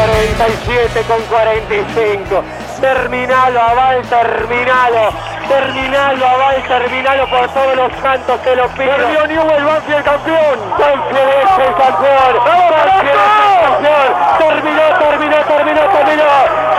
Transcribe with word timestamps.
47 0.00 1.02
con 1.02 1.20
45. 1.24 2.42
Terminalo, 2.80 3.60
Aval, 3.60 4.00
terminalo. 4.08 5.12
Terminalo, 5.46 6.26
Aval, 6.26 6.62
terminalo 6.66 7.28
por 7.28 7.48
todos 7.48 7.76
los 7.76 7.92
santos 8.00 8.40
que 8.40 8.56
lo 8.56 8.66
pido. 8.68 8.96
Perdió 8.96 9.26
Newell, 9.26 9.64
Banfield 9.64 10.04
campeón. 10.04 10.56
Banfield 10.78 11.28
es 11.36 11.58
el 11.66 11.74
campeón. 11.76 12.32
Banfield 12.46 12.80
es 12.80 13.00
el 13.00 13.60
campeón. 13.60 14.08
Terminó, 14.38 14.86
terminó, 15.04 15.36
terminó, 15.44 15.82
terminó. 15.92 16.30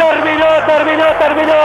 Terminó, 0.01 0.49
terminó, 0.65 1.05
terminó. 1.19 1.61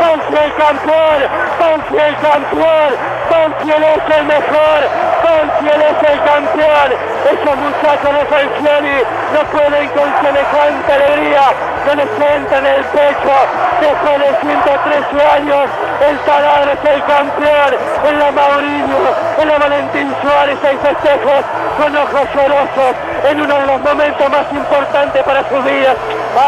Banfield 0.00 0.54
campeón. 0.62 1.18
Banfield 1.58 2.20
campeón. 2.22 2.90
Banfield 3.30 3.84
es 3.84 4.16
el 4.16 4.24
mejor. 4.26 4.80
Banfield 5.24 5.82
es 5.82 6.10
el 6.10 6.18
campeón. 6.22 6.88
Esos 7.30 7.56
muchachos 7.56 8.14
de 8.14 8.24
Falcioni 8.26 9.19
no 9.32 9.44
pueden 9.50 9.88
con 9.90 10.10
semejante 10.22 10.92
alegría 10.92 11.52
que 11.84 11.96
les 11.96 12.10
entra 12.10 12.58
en 12.58 12.66
el 12.66 12.84
pecho 12.84 13.36
después 13.80 14.18
de 14.18 14.30
113 14.40 15.26
años. 15.26 15.70
El 16.08 16.18
taladro 16.20 16.72
es 16.72 16.90
el 16.90 17.04
campeón. 17.04 17.70
En 18.08 18.18
la 18.18 18.32
Maurillo, 18.32 19.02
en 19.38 19.48
la 19.48 19.58
Valentín 19.58 20.14
Suárez 20.22 20.58
hay 20.64 20.76
festejos 20.78 21.44
con 21.78 21.96
ojos 21.96 22.26
llorosos 22.34 22.94
en 23.30 23.40
uno 23.40 23.54
de 23.54 23.66
los 23.66 23.80
momentos 23.80 24.30
más 24.30 24.46
importantes 24.50 25.22
para 25.22 25.48
sus 25.48 25.64
vidas. 25.64 25.96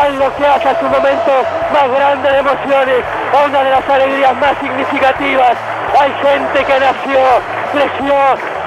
Algo 0.02 0.34
que 0.36 0.46
hace 0.46 0.80
su 0.80 0.86
momento 0.86 1.32
más 1.72 1.88
grande 1.90 2.30
de 2.30 2.38
emociones, 2.38 3.04
a 3.32 3.46
una 3.46 3.62
de 3.62 3.70
las 3.70 3.88
alegrías 3.88 4.36
más 4.36 4.58
significativas. 4.60 5.54
Hay 6.00 6.12
gente 6.22 6.64
que 6.64 6.80
nació, 6.80 7.20
creció, 7.72 8.16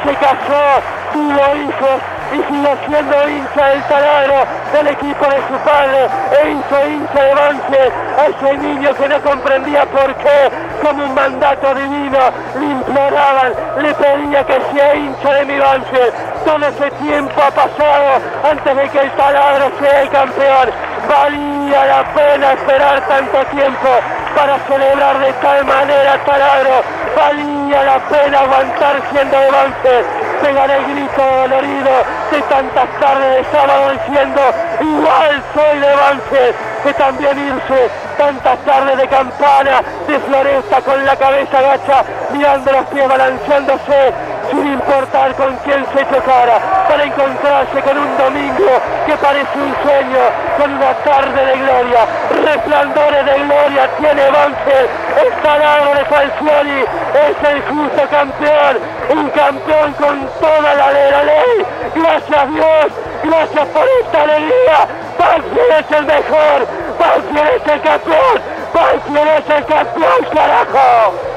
se 0.06 0.16
casó, 0.16 0.64
tuvo 1.12 1.56
hijos 1.56 2.15
y 2.34 2.38
sigue 2.38 2.78
siendo 2.88 3.30
hincha 3.30 3.66
del 3.68 3.84
taladro 3.84 4.46
del 4.74 4.88
equipo 4.88 5.26
de 5.26 5.38
su 5.48 5.58
padre 5.64 6.08
e 6.42 6.52
hizo 6.52 6.88
hincha 6.88 7.22
de 7.22 7.36
Banfield. 7.36 7.94
A 8.18 8.26
ese 8.28 8.58
niño 8.58 8.96
que 8.96 9.10
no 9.10 9.22
comprendía 9.22 9.86
por 9.86 10.16
qué 10.16 10.52
como 10.82 11.04
un 11.04 11.14
mandato 11.14 11.76
divino 11.76 12.20
le 12.60 12.66
imploraban, 12.66 13.54
le 13.82 13.94
pedía 13.94 14.44
que 14.46 14.62
sea 14.74 14.96
hincha 14.96 15.34
de 15.34 15.46
mi 15.46 15.60
Banfield. 15.60 16.14
Todo 16.46 16.68
ese 16.68 16.92
tiempo 16.92 17.42
ha 17.42 17.52
pasado 17.52 18.22
antes 18.50 18.76
de 18.76 18.90
que 18.90 19.00
el 19.00 19.12
taladro 19.12 19.72
sea 19.80 20.02
el 20.02 20.10
campeón. 20.10 20.70
Valía 21.08 21.86
la 21.86 22.04
pena 22.14 22.54
esperar 22.54 23.02
tanto 23.08 23.46
tiempo 23.56 23.90
para 24.36 24.58
celebrar 24.68 25.20
de 25.20 25.34
tal 25.34 25.66
manera 25.66 26.18
taladro 26.26 26.82
valía 27.16 27.84
la 27.84 28.00
pena 28.10 28.40
aguantar 28.42 29.02
siendo 29.12 29.40
de 29.40 29.52
Banfield 29.52 30.25
pegar 30.46 30.70
el 30.70 30.86
grito 30.86 31.24
dolorido 31.24 31.92
de 32.30 32.42
tantas 32.44 33.00
tardes 33.00 33.38
de 33.38 33.52
sábado 33.52 33.92
diciendo 33.94 34.42
igual 34.80 35.44
soy 35.56 35.80
de 35.80 35.96
Banfield 35.96 36.56
que 36.84 36.94
también 36.94 37.40
irse 37.40 37.90
tantas 38.16 38.60
tardes 38.60 38.98
de 38.98 39.08
campana 39.08 39.82
de 40.08 40.20
floresta 40.20 40.82
con 40.82 41.04
la 41.04 41.16
cabeza 41.16 41.62
gacha 41.62 42.04
mirando 42.32 42.72
los 42.72 42.86
pies 42.86 43.08
balanceándose 43.08 44.14
sin 44.52 44.68
importar 44.68 45.34
con 45.36 45.56
quién 45.64 45.86
se 45.94 46.06
chocara 46.06 46.60
para 46.88 47.04
encontrarse 47.04 47.82
con 47.82 47.98
un 47.98 48.18
domingo 48.18 48.72
que 49.06 49.16
parece 49.18 49.58
un 49.58 49.76
sueño 49.84 50.24
con 50.58 50.74
una 50.74 50.94
tarde 50.94 51.46
de 51.46 51.58
gloria 51.58 52.06
resplandores 52.44 53.26
de 53.26 53.34
gloria 53.46 53.90
tiene 54.00 54.30
Banfield 54.30 54.90
el 55.26 55.34
taladro 55.42 55.96
de 55.96 56.06
Falcioni 56.06 56.82
es 56.82 57.50
el 57.50 57.62
justo 57.64 58.02
campeón 58.10 58.96
un 59.10 59.30
campeón 59.30 59.94
con 59.94 60.28
toda 60.40 60.74
la 60.74 60.92
ley, 60.92 61.12
la 61.12 61.24
ley. 61.24 61.66
Gracias 61.94 62.50
Dios, 62.54 62.88
gracias 63.24 63.68
por 63.68 63.86
esta 64.02 64.22
alegría. 64.24 64.88
Banfield 65.18 65.72
es 65.80 65.92
el 65.92 66.06
mejor, 66.06 66.68
Banfield 67.00 67.56
es 67.56 67.74
el 67.74 67.82
campeón, 67.82 68.42
Banfield 68.74 69.28
es 69.38 69.58
el 69.58 69.66
campeón, 69.66 70.26
carajo. 70.34 71.35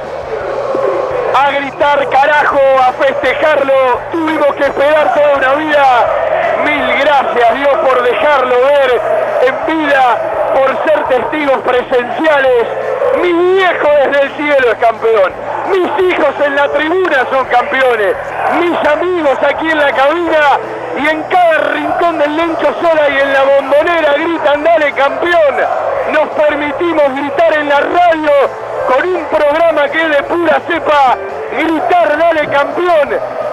A 1.38 1.52
gritar 1.52 2.08
carajo, 2.08 2.58
a 2.80 2.92
festejarlo, 2.94 4.00
tuvimos 4.10 4.56
que 4.56 4.64
esperar 4.64 5.14
toda 5.14 5.36
una 5.36 5.54
vida. 5.54 5.84
Mil 6.64 6.98
gracias 6.98 7.54
Dios 7.54 7.76
por 7.78 8.02
dejarlo 8.02 8.56
ver 8.56 9.00
en 9.46 9.66
vida, 9.66 10.18
por 10.52 10.84
ser 10.84 11.04
testigos 11.04 11.58
presenciales. 11.58 12.66
Mi 13.22 13.32
viejo 13.32 13.88
desde 14.02 14.22
el 14.24 14.36
cielo 14.36 14.72
es 14.72 14.78
campeón. 14.78 15.32
Mis 15.70 16.10
hijos 16.10 16.34
en 16.44 16.56
la 16.56 16.68
tribuna 16.70 17.26
son 17.30 17.44
campeones. 17.46 18.16
Mis 18.58 18.90
amigos 18.90 19.38
aquí 19.48 19.70
en 19.70 19.78
la 19.78 19.92
cabina 19.92 20.58
y 20.96 21.06
en 21.06 21.22
cada 21.22 21.58
rincón 21.72 22.18
del 22.18 22.36
Lencho 22.36 22.74
Sola 22.80 23.08
y 23.10 23.16
en 23.16 23.32
la 23.32 23.42
bombonera 23.44 24.12
gritan 24.14 24.64
dale 24.64 24.92
campeón. 24.92 25.54
Nos 26.10 26.28
permitimos 26.30 27.14
gritar 27.14 27.52
en 27.58 27.68
la 27.68 27.78
radio 27.78 28.67
con 28.88 29.06
un 29.06 29.24
programa 29.26 29.88
que 29.88 30.02
es 30.02 30.08
de 30.08 30.22
pura 30.24 30.60
cepa. 30.66 31.16
Gritar 31.52 32.18
dale 32.18 32.48
campeón 32.48 33.08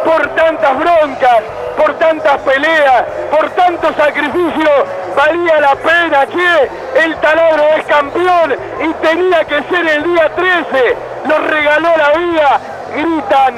por 0.06 0.28
tantas 0.36 0.78
broncas, 0.78 1.42
por 1.78 1.94
tantas 1.96 2.38
peleas, 2.42 3.04
por 3.32 3.50
tanto 3.52 3.94
sacrificio, 3.94 4.70
valía 5.16 5.60
la 5.60 5.76
pena 5.76 6.26
que 6.28 7.04
el 7.04 7.16
taladro 7.18 7.64
es 7.78 7.86
campeón 7.86 8.56
y 8.84 8.94
tenía 9.06 9.44
que 9.46 9.64
ser 9.64 9.88
el 9.88 10.04
día 10.04 10.30
13, 10.36 10.98
nos 11.26 11.48
regaló 11.48 11.90
la 11.98 12.10
vida, 12.20 12.60
gritan, 12.94 13.56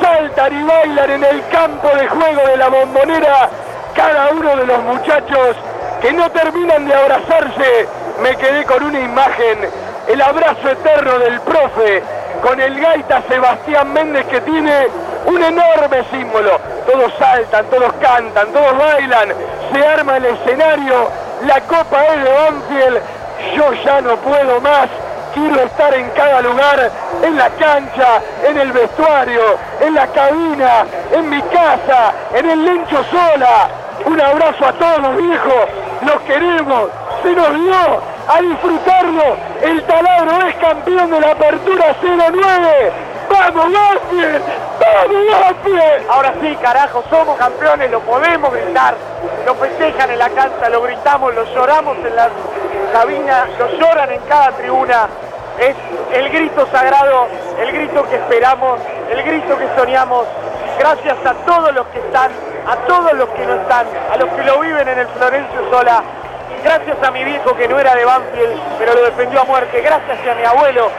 saltan 0.00 0.60
y 0.60 0.64
bailan 0.64 1.10
en 1.10 1.24
el 1.24 1.46
campo 1.48 1.88
de 1.88 2.08
juego 2.08 2.46
de 2.46 2.56
la 2.56 2.68
bombonera, 2.68 3.48
cada 3.94 4.30
uno 4.30 4.56
de 4.56 4.66
los 4.66 4.82
muchachos 4.84 5.56
que 6.00 6.12
no 6.12 6.30
terminan 6.30 6.86
de 6.86 6.94
abrazarse, 6.94 7.86
me 8.22 8.36
quedé 8.36 8.64
con 8.64 8.82
una 8.82 8.98
imagen, 8.98 9.58
el 10.08 10.20
abrazo 10.20 10.68
eterno 10.70 11.18
del 11.18 11.40
profe, 11.40 12.02
con 12.42 12.60
el 12.60 12.80
gaita 12.80 13.22
Sebastián 13.28 13.92
Méndez 13.92 14.26
que 14.26 14.40
tiene 14.40 14.88
un 15.26 15.42
enorme 15.42 16.04
símbolo. 16.10 16.58
Todos 16.90 17.12
saltan, 17.18 17.66
todos 17.66 17.92
cantan, 18.00 18.48
todos 18.48 18.78
bailan, 18.78 19.28
se 19.72 19.86
arma 19.86 20.16
el 20.16 20.26
escenario, 20.26 21.08
la 21.46 21.60
copa 21.62 22.04
es 22.06 22.24
de 22.24 22.30
Banfield, 22.30 23.00
yo 23.56 23.72
ya 23.84 24.00
no 24.00 24.16
puedo 24.16 24.60
más, 24.60 24.88
quiero 25.34 25.62
estar 25.62 25.94
en 25.94 26.10
cada 26.10 26.40
lugar, 26.42 26.90
en 27.22 27.36
la 27.36 27.48
cancha, 27.50 28.20
en 28.44 28.58
el 28.58 28.72
vestuario, 28.72 29.42
en 29.80 29.94
la 29.94 30.06
cabina, 30.08 30.84
en 31.12 31.30
mi 31.30 31.40
casa, 31.42 32.12
en 32.34 32.50
el 32.50 32.64
lencho 32.64 33.04
sola. 33.10 33.68
Un 34.04 34.20
abrazo 34.20 34.66
a 34.66 34.72
todos 34.72 34.98
los 34.98 35.16
viejos, 35.16 35.68
los 36.02 36.20
queremos, 36.22 36.88
se 37.22 37.30
nos 37.32 37.54
dio 37.54 38.11
a 38.28 38.40
disfrutarlo. 38.40 39.36
El 39.62 39.82
taladro 39.84 40.46
es 40.46 40.54
campeón 40.56 41.10
de 41.10 41.20
la 41.20 41.30
apertura 41.32 41.96
09. 42.02 42.92
¡Vamos, 43.28 43.72
Banfield! 43.72 44.42
¡Vamos, 44.80 45.40
Banfield! 45.40 46.10
Ahora 46.10 46.34
sí, 46.40 46.56
carajo, 46.60 47.04
somos 47.08 47.38
campeones, 47.38 47.90
lo 47.90 48.00
podemos 48.00 48.52
gritar. 48.52 48.94
Lo 49.46 49.54
festejan 49.54 50.10
en 50.10 50.18
la 50.18 50.28
cancha, 50.30 50.68
lo 50.68 50.82
gritamos, 50.82 51.34
lo 51.34 51.44
lloramos 51.54 51.96
en 51.98 52.16
la 52.16 52.28
cabina, 52.92 53.46
lo 53.58 53.68
lloran 53.78 54.12
en 54.12 54.20
cada 54.22 54.52
tribuna. 54.52 55.08
Es 55.58 55.76
el 56.12 56.28
grito 56.30 56.66
sagrado, 56.70 57.26
el 57.58 57.72
grito 57.72 58.08
que 58.08 58.16
esperamos, 58.16 58.80
el 59.10 59.22
grito 59.22 59.58
que 59.58 59.68
soñamos. 59.76 60.26
Gracias 60.78 61.16
a 61.24 61.34
todos 61.46 61.72
los 61.74 61.86
que 61.88 61.98
están, 61.98 62.30
a 62.66 62.76
todos 62.86 63.12
los 63.14 63.28
que 63.30 63.46
no 63.46 63.54
están, 63.54 63.86
a 64.12 64.16
los 64.16 64.28
que 64.30 64.42
lo 64.42 64.60
viven 64.60 64.88
en 64.88 64.98
el 64.98 65.06
Florencio 65.08 65.70
Sola. 65.70 66.02
Gracias 66.62 66.96
a 67.02 67.10
mi 67.10 67.24
viejo 67.24 67.56
que 67.56 67.66
no 67.66 67.78
era 67.78 67.94
de 67.94 68.04
Banfield, 68.04 68.60
pero 68.78 68.94
lo 68.94 69.02
defendió 69.02 69.40
a 69.40 69.44
muerte. 69.44 69.80
Gracias 69.80 70.18
a 70.26 70.34
mi 70.34 70.44
abuelo 70.44 70.90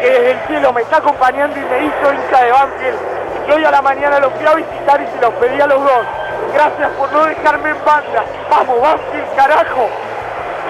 que 0.00 0.10
desde 0.10 0.30
el 0.32 0.38
cielo 0.46 0.72
me 0.72 0.82
está 0.82 0.98
acompañando 0.98 1.56
y 1.58 1.64
me 1.64 1.84
hizo 1.84 2.12
hincha 2.12 2.44
de 2.44 2.52
Banfield. 2.52 2.98
Y 3.34 3.46
que 3.46 3.52
hoy 3.52 3.64
a 3.64 3.70
la 3.70 3.82
mañana 3.82 4.20
los 4.20 4.32
fui 4.34 4.46
a 4.46 4.54
visitar 4.54 5.00
y 5.00 5.06
se 5.06 5.20
los 5.20 5.32
pedí 5.34 5.60
a 5.60 5.66
los 5.66 5.82
dos. 5.82 6.06
Gracias 6.52 6.90
por 6.98 7.10
no 7.12 7.24
dejarme 7.24 7.70
en 7.70 7.84
banda. 7.84 8.24
Vamos, 8.50 8.80
Banfield, 8.80 9.36
carajo. 9.36 9.88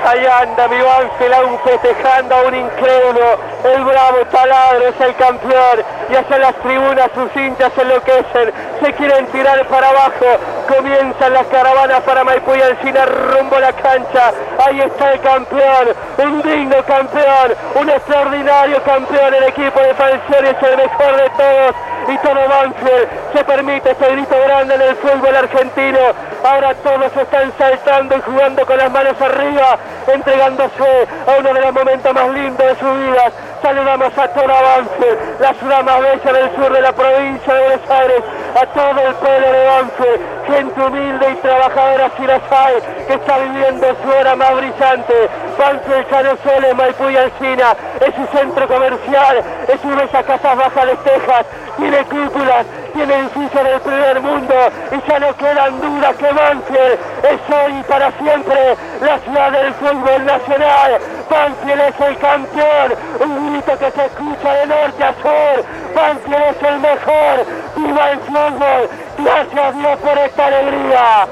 Ahí 0.06 0.24
anda 0.26 0.68
mi 0.68 0.80
Banfield 0.80 1.34
aún 1.34 1.58
festejando 1.64 2.34
a 2.36 2.42
un 2.42 2.54
incrédulo. 2.54 3.38
El 3.74 3.84
bravo 3.84 4.18
taladro 4.30 4.86
es 4.86 5.00
el 5.00 5.14
campeón. 5.16 5.82
Y 6.08 6.14
hacia 6.14 6.38
las 6.38 6.54
tribunas 6.56 7.10
sus 7.14 7.34
hinchas 7.36 7.72
enloquecen. 7.76 8.52
Se 8.80 8.92
quieren 8.92 9.26
tirar 9.26 9.66
para 9.66 9.88
abajo. 9.88 10.26
Comienzan 10.68 11.32
las 11.32 11.46
caravanas 11.48 12.00
para 12.02 12.22
Maipú 12.22 12.54
y 12.54 12.62
Alcina 12.62 13.04
rumbo 13.04 13.56
a 13.56 13.60
la 13.60 13.72
cancha. 13.72 14.32
Ahí 14.64 14.80
está 14.80 15.12
el 15.12 15.20
campeón. 15.20 15.88
Un 16.18 16.42
digno 16.42 16.76
campeón. 16.84 17.54
Un 17.74 17.90
extraordinario 17.90 18.82
campeón. 18.84 19.34
El 19.34 19.44
equipo 19.44 19.80
de 19.80 19.94
Falcioni 19.94 20.48
es 20.48 20.62
el 20.62 20.76
mejor 20.76 21.16
de 21.16 21.30
todos. 21.30 21.74
Y 22.08 22.18
todo 22.18 22.48
Banfield 22.48 23.08
se 23.32 23.44
permite 23.44 23.90
ese 23.90 24.10
grito 24.12 24.36
grande 24.46 24.76
en 24.76 24.82
el 24.82 24.96
fútbol 24.96 25.34
argentino. 25.34 25.98
Ahora 26.44 26.72
todos 26.74 27.16
están 27.16 27.52
saltando 27.58 28.16
y 28.16 28.20
jugando 28.20 28.64
con 28.64 28.78
las 28.78 28.92
manos 28.92 29.20
arriba, 29.20 29.76
entregándose 30.06 31.08
a 31.26 31.40
uno 31.40 31.52
de 31.52 31.60
los 31.60 31.72
momentos 31.72 32.14
más 32.14 32.28
lindos 32.28 32.64
de 32.64 32.76
sus 32.76 32.98
vidas. 32.98 33.32
Saludamos 33.66 34.16
a 34.16 34.28
toda 34.28 34.62
Banfield, 34.62 35.40
la 35.40 35.52
ciudad 35.54 35.82
más 35.82 36.00
del 36.00 36.54
sur 36.54 36.72
de 36.72 36.80
la 36.80 36.92
provincia 36.92 37.52
de 37.52 37.60
Buenos 37.62 37.90
Aires, 37.90 38.22
a 38.54 38.66
todo 38.66 39.00
el 39.08 39.14
pueblo 39.16 39.52
de 39.52 39.66
Banfield, 39.66 40.20
gente 40.46 40.80
humilde 40.80 41.30
y 41.30 41.34
trabajadora 41.36 42.10
hay, 42.50 42.74
que 43.06 43.14
está 43.14 43.38
viviendo 43.38 43.86
su 44.02 44.08
hora 44.08 44.36
más 44.36 44.56
brillante. 44.56 45.14
Banfield 45.58 46.10
ya 46.10 46.22
no 46.22 46.36
solo 46.44 46.66
es 46.68 46.76
Maipú 46.76 47.08
y 47.08 47.16
Alcina, 47.16 47.74
es 48.00 48.14
su 48.14 48.36
centro 48.36 48.68
comercial, 48.68 49.42
es 49.68 49.84
una 49.84 49.96
de 49.96 50.04
esas 50.04 50.24
casas 50.24 50.56
bajas 50.56 50.86
de 50.86 50.96
Texas, 50.96 51.46
tiene 51.76 51.98
cúpulas, 52.04 52.66
tiene 52.92 53.14
edificios 53.14 53.64
del 53.64 53.80
primer 53.80 54.20
mundo 54.20 54.54
y 54.92 55.10
ya 55.10 55.18
no 55.18 55.36
quedan 55.36 55.80
dudas 55.80 56.16
que 56.16 56.32
Banfield 56.32 56.98
es 57.24 57.54
hoy 57.54 57.72
y 57.80 57.82
para 57.84 58.12
siempre 58.12 58.76
la 59.00 59.18
ciudad 59.18 59.52
del 59.52 59.74
fútbol 59.74 60.24
nacional. 60.24 60.98
Banfield 61.30 61.80
es 61.80 62.00
el 62.00 62.18
campeón, 62.18 62.94
un 63.20 63.52
grito 63.52 63.78
que 63.78 63.90
se 63.90 64.04
escucha 64.06 64.52
de 64.52 64.66
norte 64.66 65.04
a 65.04 65.12
sur. 65.22 65.64
Banfield 65.94 66.44
es 66.50 66.62
el 66.62 66.78
mejor, 66.80 67.46
viva 67.76 68.10
el 68.10 68.18
fútbol, 68.20 68.88
gracias 69.18 69.78
Dios 69.78 69.98
por 70.00 70.18
esta 70.18 70.46
alegría. 70.46 71.26